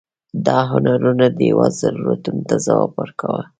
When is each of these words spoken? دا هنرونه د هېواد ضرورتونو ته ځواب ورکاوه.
دا 0.45 0.57
هنرونه 0.71 1.25
د 1.31 1.37
هېواد 1.49 1.73
ضرورتونو 1.81 2.41
ته 2.49 2.55
ځواب 2.65 2.91
ورکاوه. 2.99 3.43